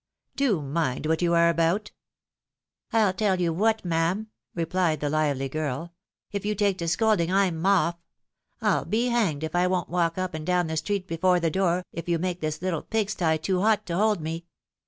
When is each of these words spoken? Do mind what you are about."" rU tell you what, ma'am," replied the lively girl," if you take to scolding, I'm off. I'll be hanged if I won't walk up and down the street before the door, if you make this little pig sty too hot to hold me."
Do 0.35 0.63
mind 0.63 1.05
what 1.05 1.21
you 1.21 1.35
are 1.35 1.47
about."" 1.49 1.91
rU 2.91 3.13
tell 3.13 3.39
you 3.39 3.53
what, 3.53 3.85
ma'am," 3.85 4.31
replied 4.55 4.99
the 4.99 5.11
lively 5.11 5.47
girl," 5.47 5.93
if 6.31 6.43
you 6.43 6.55
take 6.55 6.79
to 6.79 6.87
scolding, 6.87 7.31
I'm 7.31 7.63
off. 7.67 7.97
I'll 8.63 8.85
be 8.85 9.09
hanged 9.09 9.43
if 9.43 9.53
I 9.55 9.67
won't 9.67 9.89
walk 9.89 10.17
up 10.17 10.33
and 10.33 10.43
down 10.43 10.65
the 10.65 10.77
street 10.77 11.05
before 11.05 11.39
the 11.39 11.51
door, 11.51 11.85
if 11.93 12.09
you 12.09 12.17
make 12.17 12.41
this 12.41 12.63
little 12.63 12.81
pig 12.81 13.11
sty 13.11 13.37
too 13.37 13.61
hot 13.61 13.85
to 13.85 13.95
hold 13.95 14.21
me." 14.21 14.47